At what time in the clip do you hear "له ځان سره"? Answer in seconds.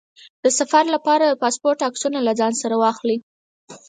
2.27-2.75